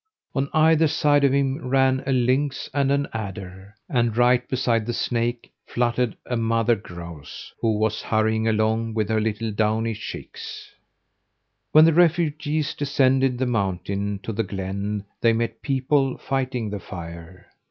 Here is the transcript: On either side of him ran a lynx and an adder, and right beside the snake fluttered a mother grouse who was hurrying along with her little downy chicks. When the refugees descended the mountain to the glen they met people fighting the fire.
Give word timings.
On 0.33 0.49
either 0.51 0.87
side 0.87 1.23
of 1.23 1.31
him 1.31 1.59
ran 1.59 2.01
a 2.07 2.11
lynx 2.11 2.71
and 2.73 2.91
an 2.91 3.07
adder, 3.13 3.75
and 3.87 4.17
right 4.17 4.49
beside 4.49 4.87
the 4.87 4.93
snake 4.93 5.51
fluttered 5.67 6.17
a 6.25 6.35
mother 6.35 6.75
grouse 6.75 7.53
who 7.61 7.77
was 7.77 8.01
hurrying 8.01 8.47
along 8.47 8.95
with 8.95 9.09
her 9.09 9.21
little 9.21 9.51
downy 9.51 9.93
chicks. 9.93 10.71
When 11.71 11.85
the 11.85 11.93
refugees 11.93 12.73
descended 12.73 13.37
the 13.37 13.45
mountain 13.45 14.19
to 14.23 14.33
the 14.33 14.41
glen 14.41 15.05
they 15.21 15.33
met 15.33 15.61
people 15.61 16.17
fighting 16.17 16.71
the 16.71 16.79
fire. 16.79 17.45